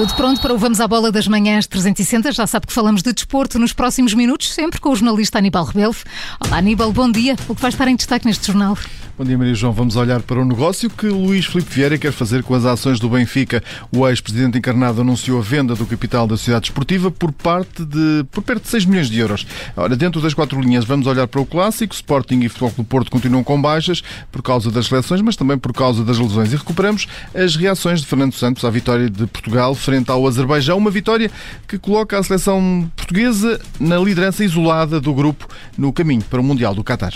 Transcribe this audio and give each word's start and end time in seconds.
Tudo 0.00 0.14
pronto 0.14 0.40
para 0.40 0.54
o 0.54 0.56
Vamos 0.56 0.80
à 0.80 0.88
Bola 0.88 1.12
das 1.12 1.28
Manhãs 1.28 1.66
360. 1.66 2.32
Já 2.32 2.46
sabe 2.46 2.66
que 2.66 2.72
falamos 2.72 3.02
de 3.02 3.12
desporto 3.12 3.58
nos 3.58 3.74
próximos 3.74 4.14
minutos, 4.14 4.50
sempre 4.50 4.80
com 4.80 4.88
o 4.88 4.96
jornalista 4.96 5.36
Aníbal 5.36 5.62
Rebelo. 5.62 5.94
Olá, 6.42 6.56
Aníbal, 6.56 6.90
bom 6.90 7.12
dia. 7.12 7.36
O 7.46 7.54
que 7.54 7.60
vai 7.60 7.68
estar 7.68 7.86
em 7.86 7.96
destaque 7.96 8.24
neste 8.24 8.46
jornal? 8.46 8.78
Bom 9.20 9.26
dia, 9.26 9.36
Maria 9.36 9.54
João. 9.54 9.74
Vamos 9.74 9.96
olhar 9.96 10.22
para 10.22 10.40
o 10.40 10.46
negócio 10.46 10.88
que 10.88 11.04
Luís 11.04 11.44
Filipe 11.44 11.70
Vieira 11.70 11.98
quer 11.98 12.10
fazer 12.10 12.42
com 12.42 12.54
as 12.54 12.64
ações 12.64 12.98
do 12.98 13.06
Benfica. 13.06 13.62
O 13.94 14.08
ex-presidente 14.08 14.56
encarnado 14.56 15.02
anunciou 15.02 15.38
a 15.38 15.42
venda 15.42 15.74
do 15.74 15.84
capital 15.84 16.26
da 16.26 16.38
sociedade 16.38 16.68
esportiva 16.68 17.10
por 17.10 17.30
parte 17.30 17.84
de 17.84 18.24
por 18.30 18.42
perto 18.42 18.62
de 18.62 18.70
6 18.70 18.86
milhões 18.86 19.10
de 19.10 19.18
euros. 19.18 19.46
Ora, 19.76 19.94
dentro 19.94 20.22
das 20.22 20.32
quatro 20.32 20.58
linhas, 20.58 20.86
vamos 20.86 21.06
olhar 21.06 21.28
para 21.28 21.38
o 21.38 21.44
clássico. 21.44 21.94
Sporting 21.94 22.40
e 22.40 22.48
Futebol 22.48 22.72
do 22.78 22.82
Porto 22.82 23.10
continuam 23.10 23.44
com 23.44 23.60
baixas 23.60 24.02
por 24.32 24.40
causa 24.40 24.70
das 24.70 24.86
seleções, 24.86 25.20
mas 25.20 25.36
também 25.36 25.58
por 25.58 25.74
causa 25.74 26.02
das 26.02 26.18
lesões. 26.18 26.54
E 26.54 26.56
recuperamos 26.56 27.06
as 27.34 27.56
reações 27.56 28.00
de 28.00 28.06
Fernando 28.06 28.32
Santos 28.32 28.64
à 28.64 28.70
vitória 28.70 29.10
de 29.10 29.26
Portugal 29.26 29.74
frente 29.74 30.10
ao 30.10 30.26
Azerbaijão. 30.26 30.78
Uma 30.78 30.90
vitória 30.90 31.30
que 31.68 31.76
coloca 31.76 32.18
a 32.18 32.22
seleção 32.22 32.90
portuguesa 32.96 33.60
na 33.78 33.98
liderança 33.98 34.42
isolada 34.42 34.98
do 34.98 35.12
grupo 35.12 35.46
no 35.76 35.92
caminho 35.92 36.22
para 36.22 36.40
o 36.40 36.42
Mundial 36.42 36.74
do 36.74 36.82
Qatar. 36.82 37.12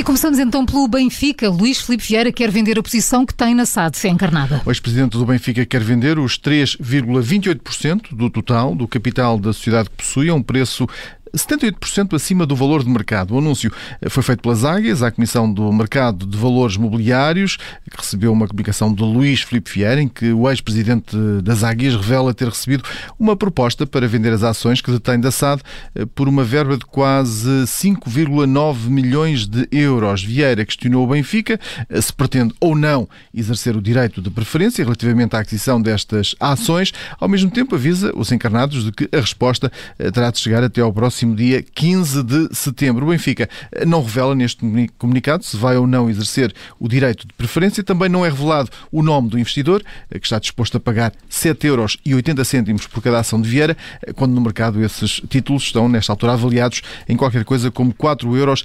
E 0.00 0.02
começamos 0.02 0.38
então 0.38 0.64
pelo 0.64 0.88
Benfica. 0.88 1.50
Luís 1.50 1.78
Filipe 1.82 2.02
Vieira 2.02 2.32
quer 2.32 2.50
vender 2.50 2.78
a 2.78 2.82
posição 2.82 3.26
que 3.26 3.34
tem 3.34 3.54
na 3.54 3.66
SAD 3.66 4.08
encarnada. 4.08 4.62
O 4.64 4.70
ex-presidente 4.70 5.18
do 5.18 5.26
Benfica 5.26 5.66
quer 5.66 5.82
vender 5.82 6.18
os 6.18 6.38
3,28% 6.38 8.16
do 8.16 8.30
total 8.30 8.74
do 8.74 8.88
capital 8.88 9.38
da 9.38 9.52
sociedade 9.52 9.90
que 9.90 9.96
possui 9.96 10.30
a 10.30 10.34
um 10.34 10.42
preço 10.42 10.88
78% 11.36 12.14
acima 12.14 12.46
do 12.46 12.56
valor 12.56 12.82
de 12.82 12.90
mercado. 12.90 13.34
O 13.34 13.38
anúncio 13.38 13.72
foi 14.08 14.22
feito 14.22 14.42
pelas 14.42 14.64
Águias, 14.64 15.02
à 15.02 15.10
Comissão 15.10 15.52
do 15.52 15.72
Mercado 15.72 16.26
de 16.26 16.36
Valores 16.36 16.76
Mobiliários, 16.76 17.56
que 17.90 17.96
recebeu 17.96 18.32
uma 18.32 18.46
comunicação 18.46 18.92
de 18.92 19.02
Luís 19.02 19.42
Filipe 19.42 19.70
Vieira, 19.70 20.00
em 20.00 20.08
que 20.08 20.32
o 20.32 20.48
ex-presidente 20.50 21.16
das 21.42 21.62
Águias 21.62 21.94
revela 21.94 22.34
ter 22.34 22.48
recebido 22.48 22.84
uma 23.18 23.36
proposta 23.36 23.86
para 23.86 24.06
vender 24.08 24.32
as 24.32 24.42
ações 24.42 24.80
que 24.80 24.90
detém 24.90 25.20
da 25.20 25.30
SAD 25.30 25.62
eh, 25.94 26.06
por 26.06 26.28
uma 26.28 26.44
verba 26.44 26.76
de 26.76 26.84
quase 26.84 27.48
5,9 27.64 28.88
milhões 28.88 29.46
de 29.46 29.68
euros. 29.70 30.22
Vieira 30.22 30.64
questionou 30.64 31.04
o 31.04 31.08
Benfica 31.08 31.58
eh, 31.88 32.00
se 32.00 32.12
pretende 32.12 32.54
ou 32.60 32.74
não 32.74 33.08
exercer 33.32 33.76
o 33.76 33.82
direito 33.82 34.20
de 34.20 34.30
preferência 34.30 34.84
relativamente 34.84 35.36
à 35.36 35.40
aquisição 35.40 35.80
destas 35.80 36.34
ações. 36.40 36.92
Ao 37.18 37.28
mesmo 37.28 37.50
tempo, 37.50 37.74
avisa 37.74 38.12
os 38.16 38.32
encarnados 38.32 38.84
de 38.84 38.92
que 38.92 39.08
a 39.12 39.20
resposta 39.20 39.70
eh, 39.98 40.10
terá 40.10 40.30
de 40.30 40.38
chegar 40.38 40.62
até 40.62 40.80
ao 40.80 40.92
próximo 40.92 41.19
próximo 41.20 41.36
dia 41.36 41.62
15 41.62 42.22
de 42.22 42.48
setembro. 42.54 43.04
O 43.04 43.10
Benfica 43.10 43.48
não 43.86 44.02
revela 44.02 44.34
neste 44.34 44.64
comunicado 44.96 45.44
se 45.44 45.56
vai 45.56 45.76
ou 45.76 45.86
não 45.86 46.08
exercer 46.08 46.54
o 46.78 46.88
direito 46.88 47.26
de 47.26 47.34
preferência. 47.34 47.82
Também 47.84 48.08
não 48.08 48.24
é 48.24 48.30
revelado 48.30 48.70
o 48.90 49.02
nome 49.02 49.28
do 49.28 49.38
investidor, 49.38 49.82
que 50.10 50.26
está 50.26 50.38
disposto 50.38 50.76
a 50.78 50.80
pagar 50.80 51.12
7,80 51.30 51.64
euros 51.64 52.86
por 52.86 53.02
cada 53.02 53.18
ação 53.18 53.40
de 53.40 53.48
Vieira, 53.48 53.76
quando 54.14 54.32
no 54.32 54.40
mercado 54.40 54.82
esses 54.82 55.20
títulos 55.28 55.64
estão, 55.64 55.88
nesta 55.88 56.12
altura, 56.12 56.32
avaliados 56.32 56.80
em 57.08 57.16
qualquer 57.16 57.44
coisa 57.44 57.70
como 57.70 57.92
4,34 57.92 58.38
euros 58.38 58.64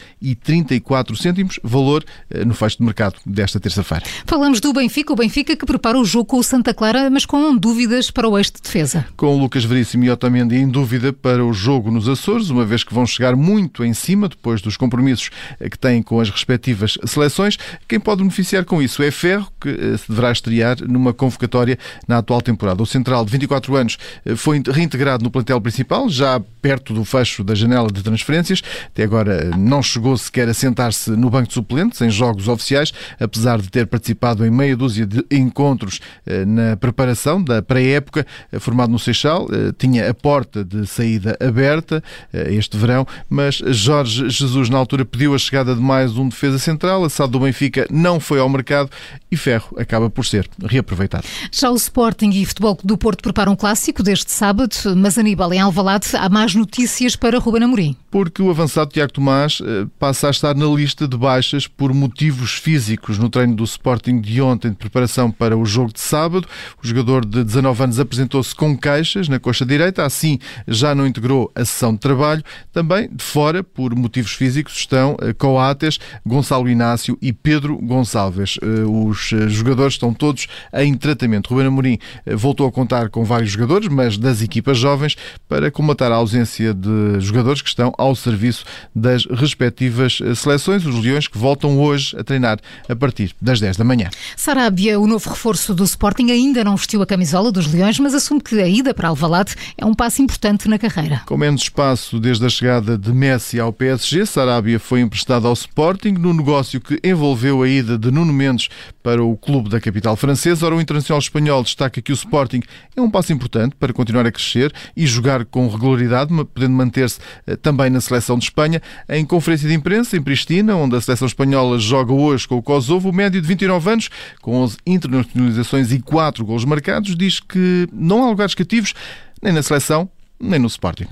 valor 1.64 2.06
eh, 2.30 2.46
no 2.46 2.54
fecho 2.54 2.78
de 2.78 2.84
mercado 2.84 3.16
desta 3.26 3.60
terça-feira. 3.60 4.06
Falamos 4.26 4.60
do 4.60 4.72
Benfica, 4.72 5.12
o 5.12 5.16
Benfica 5.16 5.56
que 5.56 5.66
prepara 5.66 6.00
o 6.00 6.06
jogo 6.06 6.26
com 6.26 6.38
o 6.38 6.44
Santa 6.44 6.74
Clara, 6.74 7.10
mas 7.10 7.26
com 7.26 7.56
dúvidas 7.58 8.12
para 8.12 8.30
o 8.30 8.38
eixo 8.38 8.54
de 8.54 8.62
defesa. 8.62 9.06
Com 9.18 9.36
o 9.36 9.38
Lucas 9.38 9.66
Veríssimo 9.66 10.06
e 10.06 10.10
Otamendi 10.10 10.56
em 10.56 10.70
dúvida 10.70 11.12
para 11.12 11.44
o 11.44 11.52
jogo 11.52 11.92
nos 11.92 12.08
Açores, 12.08 12.45
uma 12.50 12.66
vez 12.66 12.84
que 12.84 12.94
vão 12.94 13.06
chegar 13.06 13.36
muito 13.36 13.84
em 13.84 13.94
cima 13.94 14.28
depois 14.28 14.62
dos 14.62 14.78
compromissos 14.78 15.30
eh, 15.60 15.70
que 15.70 15.78
têm 15.78 16.02
com 16.02 16.20
as 16.20 16.30
respectivas 16.30 16.98
seleções. 17.06 17.58
Quem 17.88 18.00
pode 18.00 18.22
beneficiar 18.22 18.66
com 18.66 18.82
isso 18.82 19.02
é 19.04 19.12
Ferro, 19.12 19.48
que 19.60 19.70
eh, 19.70 19.98
se 19.98 20.10
deverá 20.10 20.32
estrear 20.32 20.78
numa 20.88 21.14
convocatória 21.14 21.78
na 22.08 22.18
atual 22.18 22.42
temporada. 22.42 22.82
O 22.82 22.86
central 22.86 23.26
de 23.26 23.32
24 23.32 23.76
anos 23.76 23.98
eh, 24.26 24.36
foi 24.36 24.62
reintegrado 24.66 25.24
no 25.24 25.32
plantel 25.32 25.60
principal, 25.62 26.10
já 26.10 26.40
perto 26.62 26.94
do 26.94 27.06
fecho 27.06 27.44
da 27.44 27.56
janela 27.56 27.92
de 27.92 28.02
transferências. 28.02 28.62
Até 28.88 29.04
agora 29.04 29.52
não 29.58 29.82
chegou 29.82 30.18
sequer 30.18 30.50
a 30.50 30.54
sentar-se 30.54 31.12
no 31.12 31.30
banco 31.30 31.48
de 31.48 31.54
suplentes 31.54 32.02
em 32.02 32.10
jogos 32.10 32.48
oficiais, 32.48 32.92
apesar 33.20 33.62
de 33.62 33.70
ter 33.70 33.88
participado 33.88 34.46
em 34.46 34.50
meia 34.50 34.76
dúzia 34.76 35.06
de 35.06 35.24
encontros 35.32 36.00
na 36.48 36.76
preparação 36.76 37.44
da 37.44 37.62
pré-época, 37.62 38.26
formado 38.60 38.92
no 38.92 39.00
Seixal. 39.00 39.48
Tinha 39.78 40.10
a 40.10 40.14
porta 40.14 40.64
de 40.64 40.88
saída 40.88 41.38
aberta, 41.40 42.04
este 42.50 42.78
verão, 42.78 43.06
mas 43.30 43.56
Jorge 43.56 44.30
Jesus 44.30 44.70
na 44.70 44.78
altura 44.78 45.06
pediu 45.06 45.34
a 45.34 45.38
chegada 45.38 45.76
de 45.76 45.82
mais 45.82 46.18
um 46.18 46.30
defesa 46.30 46.60
central, 46.60 47.04
a 47.04 47.10
SAD 47.10 47.32
do 47.32 47.40
Benfica 47.40 47.88
não 47.90 48.20
foi 48.20 48.40
ao 48.40 48.50
mercado 48.50 48.90
e 49.32 49.38
Ferro 49.38 49.76
acaba 49.78 50.10
por 50.10 50.26
ser 50.26 50.50
reaproveitado. 50.64 51.26
Já 51.52 51.70
o 51.70 51.76
Sporting 51.76 52.30
e 52.30 52.46
Futebol 52.46 52.78
do 52.84 52.98
Porto 52.98 53.22
preparam 53.22 53.54
um 53.54 53.56
clássico 53.56 54.02
deste 54.02 54.32
sábado, 54.32 54.76
mas 54.96 55.18
Aníbal 55.18 55.54
em 55.54 55.60
Alvalade 55.60 56.08
há 56.14 56.30
mais 56.30 56.56
notícias 56.56 57.16
para 57.16 57.40
Ruben 57.40 57.64
Amorim. 57.64 57.96
Porque 58.10 58.42
o 58.42 58.50
avançado 58.50 58.92
Tiago 58.92 59.12
Tomás 59.12 59.62
eh, 59.62 59.86
passa 60.00 60.28
a 60.28 60.32
estar 60.32 60.56
na 60.56 60.66
lista 60.66 61.08
de 61.08 61.18
baixas 61.18 61.68
por 61.68 61.94
motivos 61.94 62.54
físicos 62.54 63.18
no 63.18 63.30
treino 63.30 63.56
do 63.56 63.64
Sporting 63.64 64.22
de 64.22 64.42
ontem 64.42 64.70
de 64.70 64.76
preparação 64.76 65.30
para 65.30 65.58
o 65.58 65.66
jogo 65.66 65.92
de 65.94 66.00
sábado. 66.00 66.48
O 66.82 66.88
jogador 66.88 67.26
de 67.26 67.44
19 67.44 67.84
anos 67.84 68.00
apresentou-se 68.00 68.56
com 68.56 68.78
queixas 68.78 69.28
na 69.28 69.40
coxa 69.40 69.66
direita, 69.66 70.06
assim 70.06 70.40
já 70.68 70.96
não 70.96 71.06
integrou 71.06 71.52
a 71.54 71.66
sessão 71.66 71.94
de 71.94 72.00
trabalho 72.00 72.25
trabalho. 72.26 72.44
Também 72.74 73.10
de 73.12 73.24
fora, 73.24 73.64
por 73.64 73.96
motivos 73.96 74.34
físicos, 74.34 74.74
estão 74.74 75.16
eh, 75.22 75.34
Coates, 75.34 76.00
Gonçalo 76.26 76.68
Inácio 76.68 77.18
e 77.22 77.32
Pedro 77.32 77.78
Gonçalves. 77.78 78.58
Eh, 78.62 78.84
os 78.86 79.32
eh, 79.32 79.48
jogadores 79.48 79.94
estão 79.94 80.14
todos 80.14 80.48
em 80.74 80.96
tratamento. 80.96 81.50
Ruben 81.50 81.68
Amorim 81.68 81.98
voltou 82.36 82.68
a 82.68 82.72
contar 82.72 83.10
com 83.10 83.24
vários 83.24 83.52
jogadores, 83.52 83.88
mas 83.88 84.18
das 84.18 84.42
equipas 84.42 84.78
jovens, 84.78 85.16
para 85.48 85.70
comatar 85.70 86.12
a 86.12 86.16
ausência 86.16 86.74
de 86.74 87.20
jogadores 87.20 87.62
que 87.62 87.70
estão 87.70 87.94
ao 87.98 88.16
serviço 88.16 88.66
das 88.96 89.26
respectivas 89.26 90.20
seleções. 90.36 90.86
Os 90.86 90.96
Leões 90.96 91.28
que 91.28 91.38
voltam 91.38 91.80
hoje 91.80 92.16
a 92.18 92.24
treinar 92.24 92.60
a 92.90 92.96
partir 92.96 93.36
das 93.42 93.60
10 93.60 93.78
da 93.78 93.84
manhã. 93.84 94.10
Sarabia, 94.36 95.00
o 95.00 95.08
novo 95.08 95.30
reforço 95.30 95.74
do 95.74 95.84
Sporting, 95.84 96.32
ainda 96.32 96.64
não 96.64 96.76
vestiu 96.76 97.02
a 97.02 97.06
camisola 97.06 97.52
dos 97.52 97.72
Leões, 97.72 98.00
mas 98.00 98.14
assume 98.14 98.42
que 98.42 98.60
a 98.60 98.68
ida 98.68 98.94
para 98.94 99.10
Alvalade 99.10 99.56
é 99.78 99.86
um 99.86 99.94
passo 99.94 100.22
importante 100.22 100.68
na 100.68 100.80
carreira. 100.80 101.22
Com 101.26 101.38
menos 101.38 101.62
espaço 101.62 102.15
desde 102.20 102.46
a 102.46 102.50
chegada 102.50 102.98
de 102.98 103.12
Messi 103.14 103.60
ao 103.60 103.72
PSG. 103.72 104.26
Sarabia 104.26 104.80
foi 104.80 105.02
emprestado 105.02 105.48
ao 105.48 105.54
Sporting 105.54 106.14
no 106.14 106.34
negócio 106.34 106.82
que 106.82 107.00
envolveu 107.04 107.64
a 107.64 107.68
ida 107.68 107.98
de 107.98 108.12
Nuno 108.12 108.34
Mendes 108.34 108.70
para 109.02 109.24
o 109.24 109.38
clube 109.38 109.70
da 109.70 109.80
capital 109.80 110.16
francesa. 110.16 110.66
Ora, 110.66 110.76
o 110.76 110.82
internacional 110.82 111.20
espanhol 111.20 111.64
destaca 111.64 112.02
que 112.02 112.12
o 112.12 112.14
Sporting 112.14 112.62
é 112.96 113.02
um 113.02 113.10
passo 113.10 113.34
importante 113.34 113.76
para 113.80 113.94
continuar 113.94 114.26
a 114.26 114.32
crescer 114.32 114.74
e 114.96 115.06
jogar 115.06 115.46
com 115.46 115.68
regularidade, 115.68 116.34
podendo 116.54 116.74
manter-se 116.74 117.20
eh, 117.46 117.56
também 117.56 117.90
na 117.90 118.02
seleção 118.02 118.38
de 118.38 118.46
Espanha. 118.46 118.82
Em 119.10 119.26
conferência 119.26 119.68
de 119.68 119.74
imprensa 119.74 120.16
em 120.18 120.22
Pristina, 120.22 120.76
onde 120.76 120.96
a 120.96 121.02
seleção 121.02 121.28
espanhola 121.28 121.78
joga 121.80 122.14
hoje 122.14 122.48
com 122.48 122.58
o 122.58 122.64
Kosovo, 122.64 123.10
o 123.10 123.14
médio 123.14 123.42
de 123.42 123.48
29 123.48 123.90
anos, 123.90 124.10
com 124.42 124.56
11 124.56 124.78
internacionalizações 124.86 125.92
e 125.92 126.00
4 126.00 126.46
gols 126.46 126.66
marcados, 126.66 127.16
diz 127.16 127.40
que 127.40 127.88
não 127.92 128.24
há 128.24 128.30
lugares 128.30 128.56
cativos 128.56 128.94
nem 129.42 129.54
na 129.54 129.62
seleção 129.62 130.10
nem 130.40 130.60
no 130.60 130.68
Sporting. 130.68 131.08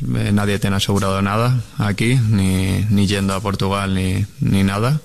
Eh, 0.00 0.32
nadie 0.32 0.58
tiene 0.58 0.76
asegurado 0.76 1.20
nada 1.22 1.60
aquí, 1.78 2.14
ni, 2.14 2.84
ni 2.90 3.06
yendo 3.06 3.34
a 3.34 3.40
Portugal 3.40 3.94
ni, 3.94 4.24
ni 4.40 4.64
nada. 4.64 5.00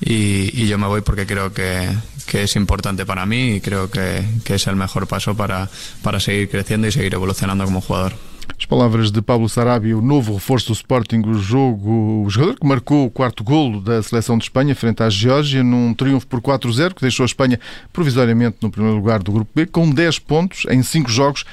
Y, 0.00 0.50
y, 0.52 0.66
yo 0.66 0.76
me 0.76 0.86
voy 0.86 1.00
porque 1.00 1.26
creo 1.26 1.54
que, 1.54 1.88
que, 2.26 2.42
es 2.42 2.54
importante 2.56 3.06
para 3.06 3.24
mí 3.24 3.54
y 3.54 3.60
creo 3.62 3.90
que, 3.90 4.22
que 4.44 4.56
es 4.56 4.66
el 4.66 4.76
mejor 4.76 5.06
paso 5.06 5.34
para, 5.34 5.70
para 6.02 6.20
seguir 6.20 6.50
creciendo 6.50 6.86
y 6.86 6.92
seguir 6.92 7.14
evolucionando 7.14 7.64
como 7.64 7.80
jugador. 7.80 8.12
As 8.58 8.64
palavras 8.64 9.10
de 9.10 9.20
Pablo 9.20 9.48
Sarabia, 9.48 9.96
o 9.96 10.02
novo 10.02 10.34
reforço 10.34 10.68
do 10.68 10.72
Sporting, 10.72 11.22
o 11.26 11.34
jogo, 11.34 12.24
o 12.24 12.30
jogador 12.30 12.58
que 12.58 12.66
marcou 12.66 13.06
o 13.06 13.10
quarto 13.10 13.44
golo 13.44 13.80
da 13.80 14.02
seleção 14.02 14.38
de 14.38 14.44
Espanha 14.44 14.74
frente 14.74 15.02
à 15.02 15.10
Geórgia 15.10 15.62
num 15.62 15.92
triunfo 15.92 16.26
por 16.26 16.40
4-0 16.40 16.94
que 16.94 17.02
deixou 17.02 17.24
a 17.24 17.26
Espanha 17.26 17.60
provisoriamente 17.92 18.58
no 18.62 18.70
primeiro 18.70 18.96
lugar 18.96 19.22
do 19.22 19.32
grupo 19.32 19.50
B 19.54 19.66
com 19.66 19.90
10 19.90 20.20
pontos 20.20 20.64
em 20.70 20.82
5 20.82 21.10
jogos 21.10 21.44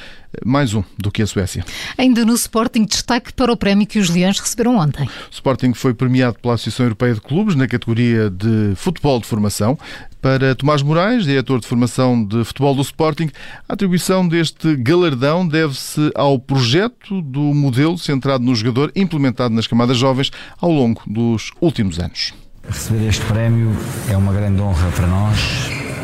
mais 0.45 0.73
um 0.73 0.83
do 0.97 1.11
que 1.11 1.21
a 1.21 1.27
Suécia. 1.27 1.63
Ainda 1.97 2.25
no 2.25 2.33
Sporting, 2.33 2.85
destaque 2.85 3.33
para 3.33 3.51
o 3.51 3.57
prémio 3.57 3.85
que 3.85 3.99
os 3.99 4.09
Leões 4.09 4.39
receberam 4.39 4.77
ontem. 4.77 5.05
O 5.05 5.33
Sporting 5.33 5.73
foi 5.73 5.93
premiado 5.93 6.37
pela 6.39 6.55
Associação 6.55 6.85
Europeia 6.85 7.13
de 7.13 7.21
Clubes 7.21 7.55
na 7.55 7.67
categoria 7.67 8.29
de 8.29 8.73
futebol 8.75 9.19
de 9.19 9.27
formação. 9.27 9.77
Para 10.21 10.55
Tomás 10.55 10.81
Moraes, 10.81 11.25
diretor 11.25 11.59
de 11.59 11.67
formação 11.67 12.25
de 12.25 12.45
futebol 12.45 12.73
do 12.73 12.81
Sporting, 12.81 13.29
a 13.67 13.73
atribuição 13.73 14.25
deste 14.25 14.75
galardão 14.77 15.45
deve-se 15.45 16.11
ao 16.15 16.39
projeto 16.39 17.21
do 17.21 17.41
modelo 17.41 17.97
centrado 17.97 18.43
no 18.43 18.55
jogador 18.55 18.91
implementado 18.95 19.53
nas 19.53 19.67
camadas 19.67 19.97
jovens 19.97 20.31
ao 20.61 20.71
longo 20.71 21.01
dos 21.05 21.51
últimos 21.59 21.99
anos. 21.99 22.33
Receber 22.67 23.09
este 23.09 23.25
prémio 23.25 23.75
é 24.09 24.15
uma 24.15 24.31
grande 24.31 24.61
honra 24.61 24.89
para 24.91 25.07
nós, 25.07 25.37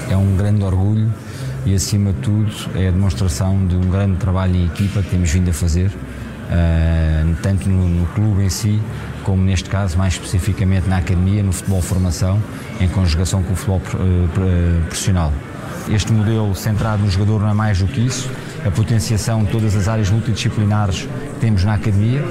é 0.10 0.18
um 0.18 0.36
grande 0.36 0.64
orgulho 0.64 1.14
e, 1.66 1.74
acima 1.74 2.14
de 2.14 2.20
tudo, 2.20 2.52
é 2.76 2.88
a 2.88 2.92
demonstração 2.92 3.66
de 3.66 3.76
um 3.76 3.90
grande 3.90 4.18
trabalho 4.18 4.56
em 4.56 4.66
equipa 4.66 5.02
que 5.02 5.10
temos 5.10 5.30
vindo 5.30 5.50
a 5.50 5.54
fazer 5.54 5.92
uh, 6.50 7.36
tanto 7.42 7.70
no, 7.70 7.88
no, 7.88 8.06
clube 8.08 8.44
em 8.44 8.50
si, 8.50 8.82
como 9.24 9.44
neste 9.44 9.70
caso, 9.70 9.98
mais 9.98 10.14
especificamente 10.14 10.88
na 10.88 10.98
academia, 10.98 11.44
no 11.44 11.52
futebol 11.52 11.82
formação, 11.82 12.42
em 12.80 12.88
conjugação 12.88 13.44
com 13.44 13.54
o 13.54 13.56
futebol 13.56 13.82
uh, 13.94 14.82
profissional. 14.86 15.32
Este 15.90 16.12
modelo 16.12 16.54
centrado 16.56 17.04
no 17.04 17.10
jogador 17.10 17.42
não 17.42 17.50
é 17.50 17.54
mais 17.54 17.80
do 17.80 17.88
que 17.88 18.02
isso, 18.02 18.30
a 18.66 18.72
potenciação 18.72 19.44
de 19.44 19.52
todas 19.52 19.76
as 19.76 19.88
áreas 19.88 20.10
multidisciplinares 20.10 21.02
que 21.02 21.40
temos 21.40 21.64
na 21.64 21.76
academia. 21.76 22.24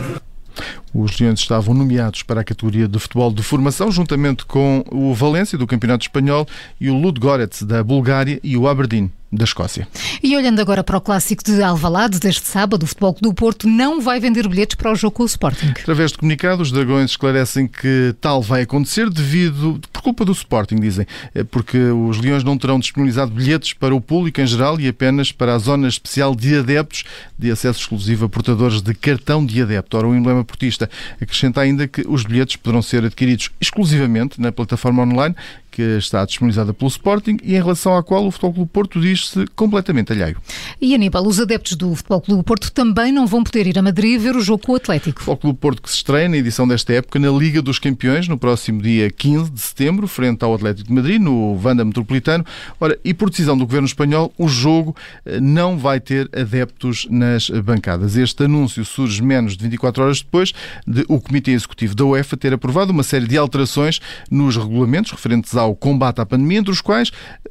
Os 0.94 1.18
Leões 1.18 1.40
estavam 1.40 1.74
nomeados 1.74 2.22
para 2.22 2.40
a 2.40 2.44
categoria 2.44 2.88
de 2.88 2.98
futebol 2.98 3.32
de 3.32 3.42
formação, 3.42 3.90
juntamente 3.90 4.44
com 4.44 4.84
o 4.90 5.14
Valência, 5.14 5.58
do 5.58 5.66
Campeonato 5.66 6.04
Espanhol, 6.04 6.46
e 6.80 6.90
o 6.90 6.94
Ludogorets, 6.94 7.62
da 7.62 7.82
Bulgária, 7.84 8.40
e 8.42 8.56
o 8.56 8.66
Aberdeen, 8.66 9.10
da 9.30 9.44
Escócia. 9.44 9.86
E 10.22 10.34
olhando 10.36 10.60
agora 10.60 10.82
para 10.82 10.96
o 10.96 11.00
clássico 11.00 11.44
de 11.44 11.62
Alvalade 11.62 12.18
deste 12.18 12.46
sábado, 12.46 12.84
o 12.84 12.86
Futebol 12.86 13.16
do 13.20 13.34
Porto 13.34 13.68
não 13.68 14.00
vai 14.00 14.18
vender 14.18 14.48
bilhetes 14.48 14.76
para 14.76 14.90
o 14.90 14.94
jogo 14.94 15.16
com 15.16 15.22
o 15.22 15.26
Sporting. 15.26 15.70
Através 15.70 16.12
de 16.12 16.18
comunicado, 16.18 16.62
os 16.62 16.72
Dragões 16.72 17.10
esclarecem 17.10 17.66
que 17.66 18.14
tal 18.20 18.40
vai 18.40 18.62
acontecer 18.62 19.10
devido, 19.10 19.80
culpa 20.08 20.24
do 20.24 20.32
Sporting, 20.32 20.76
dizem, 20.76 21.06
é 21.34 21.44
porque 21.44 21.76
os 21.76 22.18
Leões 22.18 22.42
não 22.42 22.56
terão 22.56 22.78
disponibilizado 22.78 23.30
bilhetes 23.30 23.74
para 23.74 23.94
o 23.94 24.00
público 24.00 24.40
em 24.40 24.46
geral 24.46 24.80
e 24.80 24.88
apenas 24.88 25.30
para 25.30 25.54
a 25.54 25.58
zona 25.58 25.86
especial 25.86 26.34
de 26.34 26.56
adeptos 26.56 27.04
de 27.38 27.50
acesso 27.50 27.80
exclusivo 27.80 28.24
a 28.24 28.28
portadores 28.28 28.80
de 28.80 28.94
cartão 28.94 29.44
de 29.44 29.60
adepto. 29.60 29.98
Ora, 29.98 30.08
o 30.08 30.14
emblema 30.14 30.42
portista 30.42 30.88
acrescenta 31.20 31.60
ainda 31.60 31.86
que 31.86 32.06
os 32.08 32.24
bilhetes 32.24 32.56
poderão 32.56 32.80
ser 32.80 33.04
adquiridos 33.04 33.50
exclusivamente 33.60 34.40
na 34.40 34.50
plataforma 34.50 35.02
online 35.02 35.34
que 35.78 35.96
está 35.96 36.24
disponibilizada 36.24 36.74
pelo 36.74 36.88
Sporting 36.88 37.36
e 37.40 37.54
em 37.54 37.62
relação 37.62 37.96
à 37.96 38.02
qual 38.02 38.26
o 38.26 38.32
Futebol 38.32 38.52
Clube 38.52 38.70
Porto 38.72 39.00
diz-se 39.00 39.46
completamente 39.54 40.12
alheio. 40.12 40.36
E 40.80 40.92
Aníbal, 40.92 41.24
os 41.24 41.38
adeptos 41.38 41.76
do 41.76 41.94
Futebol 41.94 42.20
Clube 42.20 42.42
Porto 42.42 42.72
também 42.72 43.12
não 43.12 43.28
vão 43.28 43.44
poder 43.44 43.64
ir 43.64 43.78
a 43.78 43.82
Madrid 43.82 44.20
ver 44.20 44.34
o 44.34 44.40
jogo 44.40 44.66
com 44.66 44.72
o 44.72 44.74
Atlético. 44.74 45.20
O 45.20 45.22
Futebol 45.22 45.36
Clube 45.36 45.58
Porto 45.60 45.82
que 45.82 45.88
se 45.88 45.94
estreia 45.94 46.28
na 46.28 46.36
edição 46.36 46.66
desta 46.66 46.94
época 46.94 47.20
na 47.20 47.30
Liga 47.30 47.62
dos 47.62 47.78
Campeões 47.78 48.26
no 48.26 48.36
próximo 48.36 48.82
dia 48.82 49.08
15 49.08 49.52
de 49.52 49.60
setembro, 49.60 50.08
frente 50.08 50.44
ao 50.44 50.52
Atlético 50.52 50.88
de 50.88 50.94
Madrid, 50.94 51.22
no 51.22 51.56
Vanda 51.56 51.84
Metropolitano. 51.84 52.44
Ora, 52.80 52.98
e 53.04 53.14
por 53.14 53.30
decisão 53.30 53.56
do 53.56 53.64
Governo 53.64 53.86
Espanhol, 53.86 54.32
o 54.36 54.48
jogo 54.48 54.96
eh, 55.24 55.38
não 55.38 55.78
vai 55.78 56.00
ter 56.00 56.28
adeptos 56.36 57.06
nas 57.08 57.50
bancadas. 57.50 58.16
Este 58.16 58.42
anúncio 58.42 58.84
surge 58.84 59.22
menos 59.22 59.56
de 59.56 59.62
24 59.62 60.02
horas 60.02 60.22
depois 60.22 60.52
de 60.84 61.04
o 61.06 61.20
Comitê 61.20 61.52
Executivo 61.52 61.94
da 61.94 62.04
UEFA 62.04 62.36
ter 62.36 62.52
aprovado 62.52 62.90
uma 62.90 63.04
série 63.04 63.28
de 63.28 63.38
alterações 63.38 64.00
nos 64.28 64.56
regulamentos 64.56 65.12
referentes 65.12 65.56
ao 65.56 65.67
ao 65.68 65.76
combate 65.76 66.20
à 66.20 66.26
pandemia, 66.26 66.58
entre 66.58 66.72
os 66.72 66.80
quais 66.80 67.10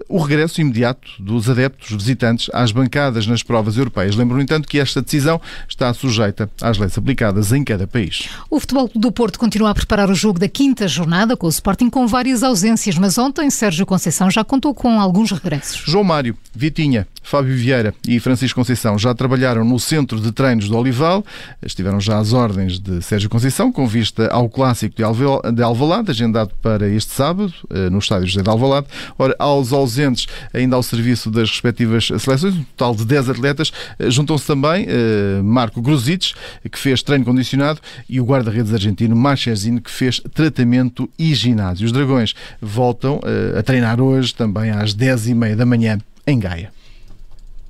o 0.09 0.19
regresso 0.19 0.59
imediato 0.59 1.07
dos 1.19 1.49
adeptos 1.49 1.91
visitantes 1.91 2.49
às 2.53 2.71
bancadas 2.71 3.27
nas 3.27 3.43
provas 3.43 3.77
europeias. 3.77 4.15
Lembro, 4.15 4.35
no 4.35 4.43
entanto, 4.43 4.67
que 4.67 4.79
esta 4.79 5.01
decisão 5.01 5.39
está 5.67 5.93
sujeita 5.93 6.49
às 6.61 6.77
leis 6.77 6.97
aplicadas 6.97 7.51
em 7.51 7.63
cada 7.63 7.87
país. 7.87 8.29
O 8.49 8.59
Futebol 8.59 8.89
do 8.93 9.11
Porto 9.11 9.39
continua 9.39 9.71
a 9.71 9.75
preparar 9.75 10.09
o 10.09 10.15
jogo 10.15 10.39
da 10.39 10.47
quinta 10.47 10.87
jornada 10.87 11.37
com 11.37 11.47
o 11.47 11.49
Sporting 11.49 11.89
com 11.89 12.07
várias 12.07 12.43
ausências, 12.43 12.97
mas 12.97 13.17
ontem 13.17 13.49
Sérgio 13.49 13.85
Conceição 13.85 14.29
já 14.31 14.43
contou 14.43 14.73
com 14.73 14.99
alguns 14.99 15.31
regressos. 15.31 15.83
João 15.85 16.03
Mário, 16.03 16.35
Vitinha, 16.53 17.07
Fábio 17.21 17.55
Vieira 17.55 17.93
e 18.07 18.19
Francisco 18.19 18.59
Conceição 18.59 18.97
já 18.97 19.13
trabalharam 19.13 19.65
no 19.65 19.77
centro 19.79 20.19
de 20.19 20.31
treinos 20.31 20.69
do 20.69 20.77
Olival, 20.77 21.25
estiveram 21.61 21.99
já 21.99 22.17
às 22.17 22.31
ordens 22.31 22.79
de 22.79 23.01
Sérgio 23.01 23.29
Conceição, 23.29 23.71
com 23.71 23.85
vista 23.85 24.27
ao 24.27 24.49
clássico 24.49 24.95
de 24.95 25.63
Alvalade, 25.63 26.09
agendado 26.09 26.51
para 26.61 26.87
este 26.87 27.11
sábado, 27.13 27.53
eh, 27.69 27.89
no 27.89 28.01
estádio 28.07 28.27
José 28.27 28.41
de 28.41 28.49
Alvalade. 28.49 28.87
Ora, 29.17 29.35
aos 29.37 29.71
ausentes, 29.71 30.27
ainda 30.53 30.75
ao 30.75 30.83
serviço 30.83 31.29
das 31.29 31.49
respectivas 31.49 32.07
seleções, 32.07 32.55
um 32.55 32.63
total 32.63 32.95
de 32.95 33.05
10 33.05 33.29
atletas, 33.29 33.71
eh, 33.99 34.09
juntam-se 34.09 34.45
também 34.45 34.85
eh, 34.87 35.41
Marco 35.43 35.81
Gruzic, 35.81 36.33
que 36.71 36.79
fez 36.79 37.03
treino 37.03 37.25
condicionado, 37.25 37.79
e 38.09 38.19
o 38.19 38.25
guarda-redes 38.25 38.73
argentino 38.73 39.15
Marchesino, 39.15 39.81
que 39.81 39.91
fez 39.91 40.21
tratamento 40.33 41.09
e 41.17 41.33
ginásio. 41.33 41.85
Os 41.85 41.91
Dragões 41.91 42.33
voltam 42.61 43.19
a 43.57 43.63
treinar 43.63 43.99
hoje, 43.99 44.33
também 44.33 44.71
às 44.71 44.95
10h30 44.95 45.55
da 45.55 45.65
manhã, 45.65 45.99
em 46.25 46.39
Gaia. 46.39 46.71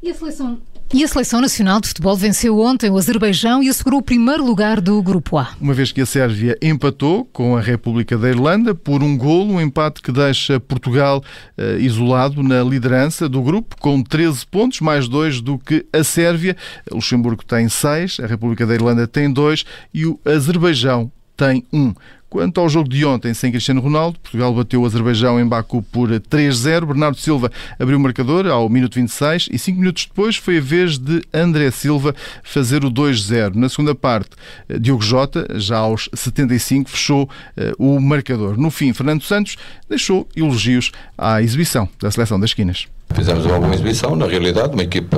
E 0.01 0.09
a 0.09 0.13
seleção 0.13 0.59
e 0.93 1.03
a 1.03 1.07
Seleção 1.07 1.41
Nacional 1.41 1.81
de 1.81 1.89
Futebol 1.89 2.15
venceu 2.15 2.59
ontem 2.59 2.89
o 2.89 2.97
Azerbaijão 2.97 3.61
e 3.61 3.69
assegurou 3.69 3.99
o 3.99 4.03
primeiro 4.03 4.45
lugar 4.45 4.79
do 4.79 5.01
Grupo 5.01 5.37
A. 5.37 5.49
Uma 5.59 5.73
vez 5.73 5.91
que 5.91 5.99
a 5.99 6.05
Sérvia 6.05 6.57
empatou 6.61 7.25
com 7.25 7.57
a 7.57 7.61
República 7.61 8.17
da 8.17 8.29
Irlanda 8.29 8.73
por 8.73 9.03
um 9.03 9.17
golo, 9.17 9.53
um 9.53 9.61
empate 9.61 10.01
que 10.01 10.11
deixa 10.11 10.59
Portugal 10.59 11.21
uh, 11.57 11.79
isolado 11.79 12.41
na 12.41 12.63
liderança 12.63 13.27
do 13.27 13.41
grupo, 13.41 13.75
com 13.79 14.01
13 14.01 14.45
pontos, 14.47 14.79
mais 14.79 15.07
dois 15.07 15.41
do 15.41 15.59
que 15.59 15.85
a 15.91 16.03
Sérvia. 16.03 16.55
O 16.89 16.95
Luxemburgo 16.95 17.43
tem 17.43 17.67
6, 17.67 18.19
a 18.23 18.27
República 18.27 18.65
da 18.65 18.73
Irlanda 18.73 19.07
tem 19.07 19.31
2 19.31 19.65
e 19.93 20.05
o 20.05 20.19
Azerbaijão 20.25 21.11
tem 21.35 21.63
1. 21.71 21.79
Um. 21.79 21.93
Quanto 22.29 22.59
ao 22.59 22.67
jogo 22.67 22.89
de 22.89 23.05
ontem 23.05 23.33
sem 23.33 23.51
Cristiano 23.51 23.79
Ronaldo, 23.79 24.19
Portugal 24.19 24.53
bateu 24.53 24.81
o 24.81 24.85
Azerbaijão 24.85 25.39
em 25.39 25.47
Baku 25.47 25.81
por 25.81 26.09
3-0. 26.09 26.85
Bernardo 26.85 27.17
Silva 27.17 27.49
abriu 27.79 27.97
o 27.97 28.01
marcador 28.01 28.45
ao 28.47 28.67
minuto 28.67 28.95
26 28.95 29.47
e 29.51 29.57
cinco 29.57 29.79
minutos 29.79 30.05
depois 30.05 30.35
foi 30.35 30.57
a 30.57 30.61
vez 30.61 30.97
de 30.97 31.23
André 31.33 31.71
Silva 31.71 32.13
fazer 32.43 32.83
o 32.83 32.91
2-0. 32.91 33.55
Na 33.55 33.69
segunda 33.69 33.95
parte, 33.95 34.31
Diogo 34.79 35.01
Jota, 35.01 35.47
já 35.55 35.77
aos 35.77 36.09
75, 36.13 36.89
fechou 36.89 37.23
uh, 37.23 37.29
o 37.77 37.99
marcador. 38.01 38.57
No 38.57 38.69
fim, 38.69 38.91
Fernando 38.91 39.23
Santos 39.23 39.55
deixou 39.89 40.27
elogios 40.35 40.91
à 41.17 41.41
exibição 41.41 41.87
da 42.01 42.11
seleção 42.11 42.37
das 42.37 42.49
esquinas. 42.49 42.87
Fizemos 43.15 43.45
uma 43.45 43.57
boa 43.57 43.73
exibição, 43.73 44.17
na 44.17 44.27
realidade, 44.27 44.73
uma 44.73 44.83
equipa 44.83 45.17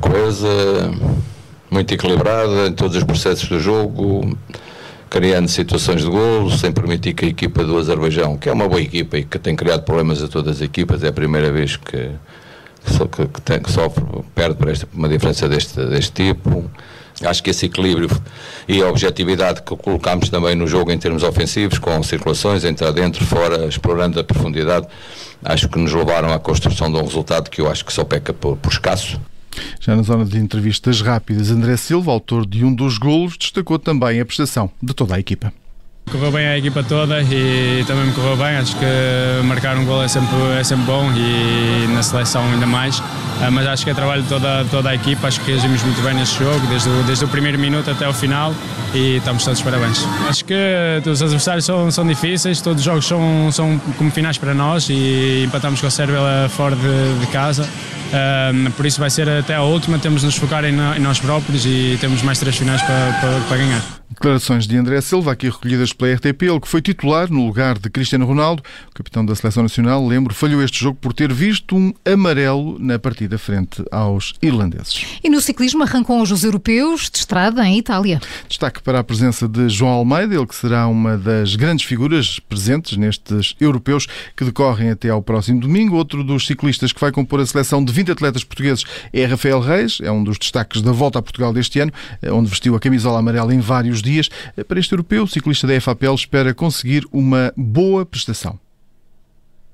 coesa, 0.00 0.90
muito 1.70 1.94
equilibrada 1.94 2.68
em 2.68 2.72
todos 2.72 2.96
os 2.96 3.04
processos 3.04 3.48
do 3.48 3.58
jogo 3.58 4.36
criando 5.12 5.46
situações 5.46 6.00
de 6.00 6.08
golo, 6.08 6.50
sem 6.50 6.72
permitir 6.72 7.12
que 7.12 7.26
a 7.26 7.28
equipa 7.28 7.62
do 7.62 7.76
Azerbaijão, 7.76 8.38
que 8.38 8.48
é 8.48 8.52
uma 8.52 8.66
boa 8.66 8.80
equipa 8.80 9.18
e 9.18 9.24
que 9.24 9.38
tem 9.38 9.54
criado 9.54 9.82
problemas 9.82 10.22
a 10.22 10.26
todas 10.26 10.56
as 10.56 10.62
equipas, 10.62 11.04
é 11.04 11.08
a 11.08 11.12
primeira 11.12 11.52
vez 11.52 11.76
que, 11.76 12.08
que, 13.10 13.26
que, 13.26 13.40
tem, 13.42 13.60
que 13.60 13.70
sofre, 13.70 14.02
perde 14.34 14.54
por 14.54 14.70
esta, 14.70 14.88
uma 14.90 15.10
diferença 15.10 15.46
deste, 15.46 15.78
deste 15.84 16.12
tipo. 16.12 16.64
Acho 17.22 17.42
que 17.42 17.50
esse 17.50 17.66
equilíbrio 17.66 18.08
e 18.66 18.82
a 18.82 18.88
objetividade 18.88 19.60
que 19.60 19.76
colocámos 19.76 20.30
também 20.30 20.56
no 20.56 20.66
jogo 20.66 20.90
em 20.90 20.96
termos 20.96 21.22
ofensivos, 21.22 21.78
com 21.78 22.02
circulações, 22.02 22.64
entrar 22.64 22.90
dentro, 22.90 23.22
fora, 23.26 23.66
explorando 23.66 24.18
a 24.18 24.24
profundidade, 24.24 24.86
acho 25.44 25.68
que 25.68 25.78
nos 25.78 25.92
levaram 25.92 26.32
à 26.32 26.38
construção 26.38 26.90
de 26.90 26.96
um 26.96 27.02
resultado 27.02 27.50
que 27.50 27.60
eu 27.60 27.70
acho 27.70 27.84
que 27.84 27.92
só 27.92 28.02
peca 28.02 28.32
por, 28.32 28.56
por 28.56 28.72
escasso. 28.72 29.20
Já 29.80 29.96
na 29.96 30.02
zona 30.02 30.24
de 30.24 30.38
entrevistas 30.38 31.00
rápidas, 31.00 31.50
André 31.50 31.76
Silva, 31.76 32.12
autor 32.12 32.46
de 32.46 32.64
um 32.64 32.74
dos 32.74 32.98
golos, 32.98 33.36
destacou 33.36 33.78
também 33.78 34.20
a 34.20 34.24
prestação 34.24 34.70
de 34.82 34.94
toda 34.94 35.16
a 35.16 35.20
equipa. 35.20 35.52
Correu 36.10 36.32
bem 36.32 36.46
a 36.46 36.58
equipa 36.58 36.82
toda 36.82 37.22
e 37.22 37.84
também 37.86 38.06
me 38.06 38.12
correu 38.12 38.36
bem. 38.36 38.56
Acho 38.56 38.76
que 38.76 39.46
marcar 39.46 39.76
um 39.78 39.84
gol 39.84 40.02
é 40.02 40.08
sempre, 40.08 40.36
é 40.58 40.64
sempre 40.64 40.84
bom 40.84 41.10
e 41.12 41.86
na 41.92 42.02
seleção 42.02 42.42
ainda 42.52 42.66
mais. 42.66 43.02
Ah, 43.40 43.50
mas 43.50 43.66
acho 43.66 43.84
que 43.84 43.90
é 43.90 43.94
trabalho 43.94 44.22
de 44.22 44.28
toda, 44.28 44.64
toda 44.70 44.90
a 44.90 44.94
equipa. 44.94 45.28
Acho 45.28 45.40
que 45.40 45.52
agimos 45.52 45.82
muito 45.82 46.02
bem 46.02 46.14
neste 46.14 46.38
jogo, 46.38 46.66
desde 46.66 46.88
o, 46.88 47.02
desde 47.04 47.24
o 47.24 47.28
primeiro 47.28 47.58
minuto 47.58 47.90
até 47.90 48.06
o 48.06 48.12
final 48.12 48.52
e 48.92 49.16
estamos 49.16 49.44
todos 49.44 49.62
parabéns. 49.62 50.04
Acho 50.28 50.44
que 50.44 50.54
os 51.08 51.22
adversários 51.22 51.64
são, 51.64 51.90
são 51.90 52.06
difíceis, 52.06 52.60
todos 52.60 52.80
os 52.80 52.84
jogos 52.84 53.06
são, 53.06 53.50
são 53.50 53.78
como 53.96 54.10
finais 54.10 54.36
para 54.36 54.52
nós 54.52 54.88
e 54.90 55.44
empatamos 55.46 55.80
com 55.80 55.86
a 55.86 55.90
Sérvia 55.90 56.18
fora 56.50 56.76
de, 56.76 57.20
de 57.20 57.26
casa. 57.28 57.66
Um, 58.12 58.70
por 58.72 58.84
isso 58.84 59.00
vai 59.00 59.08
ser 59.08 59.28
até 59.28 59.54
a 59.54 59.62
última, 59.62 59.98
temos 59.98 60.20
de 60.20 60.26
nos 60.26 60.36
focar 60.36 60.64
em, 60.64 60.74
em 60.96 61.00
nós 61.00 61.18
próprios 61.18 61.64
e 61.64 61.96
temos 62.00 62.22
mais 62.22 62.38
três 62.38 62.56
finais 62.56 62.82
para, 62.82 63.12
para, 63.20 63.40
para 63.48 63.56
ganhar. 63.56 64.01
Declarações 64.12 64.66
de 64.66 64.76
André 64.76 65.00
Silva, 65.00 65.32
aqui 65.32 65.48
recolhidas 65.48 65.92
pela 65.92 66.14
RTP, 66.14 66.42
ele 66.42 66.60
que 66.60 66.68
foi 66.68 66.82
titular 66.82 67.30
no 67.30 67.46
lugar 67.46 67.78
de 67.78 67.88
Cristiano 67.88 68.26
Ronaldo, 68.26 68.62
o 68.90 68.94
capitão 68.94 69.24
da 69.24 69.34
Seleção 69.34 69.62
Nacional, 69.62 70.06
lembro, 70.06 70.34
falhou 70.34 70.62
este 70.62 70.78
jogo 70.80 70.98
por 71.00 71.14
ter 71.14 71.32
visto 71.32 71.74
um 71.74 71.94
amarelo 72.04 72.78
na 72.78 72.98
partida 72.98 73.38
frente 73.38 73.82
aos 73.90 74.34
irlandeses. 74.42 75.18
E 75.24 75.30
no 75.30 75.40
ciclismo 75.40 75.82
arrancam 75.82 76.20
hoje 76.20 76.34
os 76.34 76.44
europeus 76.44 77.08
de 77.10 77.18
estrada 77.18 77.66
em 77.66 77.78
Itália. 77.78 78.20
Destaque 78.46 78.82
para 78.82 79.00
a 79.00 79.04
presença 79.04 79.48
de 79.48 79.70
João 79.70 79.92
Almeida, 79.92 80.34
ele 80.34 80.46
que 80.46 80.54
será 80.54 80.86
uma 80.86 81.16
das 81.16 81.56
grandes 81.56 81.86
figuras 81.86 82.38
presentes 82.38 82.98
nestes 82.98 83.56
europeus 83.58 84.06
que 84.36 84.44
decorrem 84.44 84.90
até 84.90 85.08
ao 85.08 85.22
próximo 85.22 85.58
domingo. 85.58 85.96
Outro 85.96 86.22
dos 86.22 86.46
ciclistas 86.46 86.92
que 86.92 87.00
vai 87.00 87.10
compor 87.10 87.40
a 87.40 87.46
seleção 87.46 87.82
de 87.82 87.90
20 87.90 88.12
atletas 88.12 88.44
portugueses 88.44 88.84
é 89.10 89.24
Rafael 89.24 89.60
Reis, 89.60 89.98
é 90.02 90.12
um 90.12 90.22
dos 90.22 90.38
destaques 90.38 90.82
da 90.82 90.92
volta 90.92 91.18
a 91.18 91.22
Portugal 91.22 91.52
deste 91.52 91.80
ano, 91.80 91.92
onde 92.30 92.50
vestiu 92.50 92.76
a 92.76 92.80
camisola 92.80 93.18
amarela 93.18 93.54
em 93.54 93.60
vários 93.60 94.01
dias. 94.02 94.28
Para 94.66 94.78
este 94.78 94.92
europeu, 94.92 95.24
o 95.24 95.28
ciclista 95.28 95.66
da 95.66 95.80
FAPEL 95.80 96.14
espera 96.14 96.54
conseguir 96.54 97.04
uma 97.12 97.52
boa 97.56 98.04
prestação 98.04 98.58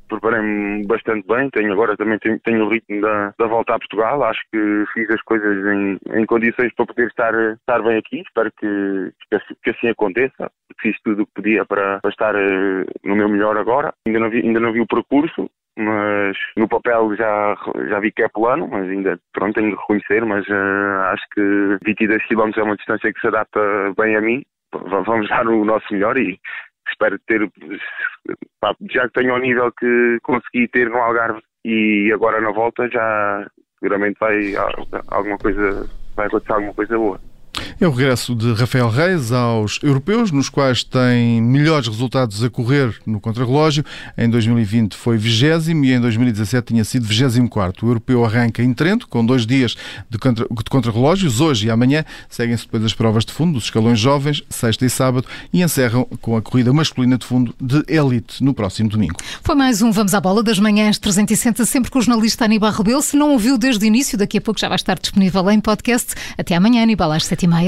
preparei-me 0.08 0.86
bastante 0.86 1.26
bem, 1.28 1.50
tenho 1.50 1.72
agora 1.72 1.96
também 1.96 2.18
tenho, 2.18 2.40
tenho, 2.40 2.64
o 2.64 2.68
ritmo 2.68 3.00
da, 3.00 3.34
da 3.38 3.46
volta 3.46 3.74
a 3.74 3.78
Portugal, 3.78 4.24
acho 4.24 4.40
que 4.50 4.84
fiz 4.94 5.08
as 5.10 5.22
coisas 5.22 5.64
em, 5.66 5.98
em 6.18 6.26
condições 6.26 6.72
para 6.74 6.86
poder 6.86 7.08
estar, 7.08 7.34
estar 7.52 7.82
bem 7.82 7.98
aqui, 7.98 8.22
espero 8.22 8.50
que, 8.58 9.12
que, 9.28 9.36
assim, 9.36 9.54
que 9.62 9.70
assim 9.70 9.88
aconteça, 9.88 10.50
fiz 10.80 10.96
tudo 11.02 11.22
o 11.22 11.26
que 11.26 11.32
podia 11.34 11.64
para, 11.64 12.00
para 12.00 12.10
estar 12.10 12.34
uh, 12.34 12.84
no 13.04 13.16
meu 13.16 13.28
melhor 13.28 13.56
agora, 13.56 13.92
ainda 14.06 14.18
não 14.18 14.30
vi, 14.30 14.38
ainda 14.38 14.60
não 14.60 14.72
vi 14.72 14.80
o 14.80 14.86
percurso, 14.86 15.50
mas 15.76 16.36
no 16.56 16.68
papel 16.68 17.14
já, 17.14 17.56
já 17.88 18.00
vi 18.00 18.10
que 18.10 18.22
é 18.22 18.28
plano, 18.28 18.66
mas 18.68 18.88
ainda 18.88 19.18
pronto, 19.32 19.54
tenho 19.54 19.70
que 19.70 19.80
reconhecer, 19.80 20.24
mas 20.24 20.46
uh, 20.48 21.12
acho 21.12 21.24
que 21.32 21.78
22 21.84 22.26
km 22.26 22.50
é 22.56 22.62
uma 22.62 22.76
distância 22.76 23.12
que 23.12 23.20
se 23.20 23.28
adapta 23.28 23.60
bem 23.96 24.16
a 24.16 24.20
mim. 24.20 24.42
Vamos 24.70 25.28
dar 25.28 25.46
o 25.46 25.64
nosso 25.64 25.86
melhor 25.92 26.18
e 26.18 26.38
espero 26.90 27.18
ter, 27.26 27.48
pá, 28.60 28.74
já 28.90 29.06
que 29.08 29.14
tenho 29.14 29.34
o 29.34 29.38
nível 29.38 29.72
que 29.72 30.18
consegui 30.22 30.68
ter 30.68 30.90
no 30.90 30.98
Algarve 30.98 31.40
e 31.64 32.10
agora 32.12 32.40
na 32.40 32.50
volta 32.50 32.88
já 32.88 33.46
seguramente 33.78 34.18
vai 34.18 34.54
alguma 35.08 35.38
coisa, 35.38 35.88
vai 36.16 36.26
acontecer 36.26 36.52
alguma 36.52 36.74
coisa 36.74 36.98
boa. 36.98 37.20
É 37.80 37.86
o 37.86 37.92
regresso 37.92 38.34
de 38.34 38.54
Rafael 38.54 38.90
Reis 38.90 39.30
aos 39.30 39.78
europeus, 39.84 40.32
nos 40.32 40.48
quais 40.48 40.82
tem 40.82 41.40
melhores 41.40 41.86
resultados 41.86 42.42
a 42.42 42.50
correr 42.50 42.92
no 43.06 43.20
contrarrelógio. 43.20 43.84
Em 44.16 44.28
2020 44.28 44.96
foi 44.96 45.16
20 45.16 45.68
e 45.84 45.92
em 45.92 46.00
2017 46.00 46.66
tinha 46.66 46.82
sido 46.82 47.06
24. 47.06 47.86
O 47.86 47.90
europeu 47.90 48.24
arranca 48.24 48.64
em 48.64 48.74
Trento, 48.74 49.06
com 49.06 49.24
dois 49.24 49.46
dias 49.46 49.76
de, 50.10 50.18
contra. 50.18 50.44
Hoje 50.92 51.68
e 51.68 51.70
amanhã 51.70 52.04
seguem-se 52.28 52.64
depois 52.64 52.84
as 52.84 52.94
provas 52.94 53.24
de 53.24 53.32
fundo 53.32 53.52
dos 53.52 53.64
escalões 53.64 54.00
jovens, 54.00 54.42
sexta 54.50 54.84
e 54.84 54.90
sábado, 54.90 55.28
e 55.52 55.62
encerram 55.62 56.04
com 56.20 56.36
a 56.36 56.42
corrida 56.42 56.72
masculina 56.72 57.16
de 57.16 57.24
fundo 57.24 57.54
de 57.60 57.84
elite 57.86 58.42
no 58.42 58.52
próximo 58.52 58.88
domingo. 58.88 59.14
Foi 59.44 59.54
mais 59.54 59.82
um 59.82 59.92
Vamos 59.92 60.14
à 60.14 60.20
Bola 60.20 60.42
das 60.42 60.58
Manhãs 60.58 60.98
360, 60.98 61.64
sempre 61.64 61.92
com 61.92 62.00
o 62.00 62.02
jornalista 62.02 62.44
Aníbal 62.44 62.72
Rebelo. 62.72 63.02
Se 63.02 63.16
não 63.16 63.30
ouviu 63.30 63.56
desde 63.56 63.84
o 63.84 63.86
início, 63.86 64.18
daqui 64.18 64.38
a 64.38 64.40
pouco 64.40 64.58
já 64.58 64.66
vai 64.66 64.76
estar 64.76 64.98
disponível 64.98 65.48
em 65.48 65.60
podcast. 65.60 66.14
Até 66.36 66.56
amanhã, 66.56 66.82
Aníbal, 66.82 67.12
às 67.12 67.22
7h30 67.22 67.67